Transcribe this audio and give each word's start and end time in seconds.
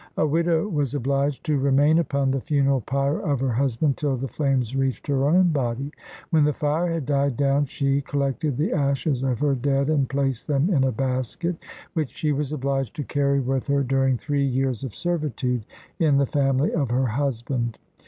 A 0.17 0.25
widow 0.25 0.67
was 0.67 0.95
obliged 0.95 1.43
to 1.45 1.59
remain 1.59 1.99
upon 1.99 2.31
the 2.31 2.41
funeral 2.41 2.81
pyre 2.81 3.19
of 3.19 3.39
her 3.39 3.51
husband 3.51 3.97
till 3.97 4.17
the 4.17 4.27
flames 4.27 4.75
reached 4.75 5.05
her 5.05 5.25
own 5.27 5.49
body. 5.51 5.91
When 6.31 6.43
the 6.43 6.53
fire 6.53 6.91
had 6.91 7.05
died 7.05 7.37
down 7.37 7.65
she 7.65 8.01
collected 8.01 8.57
the 8.57 8.73
ashes 8.73 9.21
of 9.21 9.37
her 9.41 9.53
dead 9.53 9.91
and 9.91 10.09
placed 10.09 10.47
them 10.47 10.71
in 10.73 10.83
a 10.83 10.91
basket, 10.91 11.55
which 11.93 12.09
she 12.09 12.31
was 12.31 12.51
obliged 12.51 12.95
to 12.95 13.03
carry 13.03 13.39
with 13.41 13.67
her 13.67 13.83
during 13.83 14.17
three 14.17 14.43
years 14.43 14.83
of 14.83 14.95
servitude 14.95 15.67
in 15.99 16.17
the 16.17 16.25
family 16.25 16.73
of 16.73 16.89
her 16.89 17.05
husband. 17.05 17.77